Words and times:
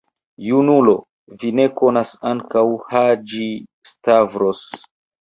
Junulo, 0.45 0.95
vi 1.43 1.51
ne 1.59 1.67
konas 1.83 2.15
ankoraŭ 2.33 2.67
Haĝi-Stavros. 2.97 4.69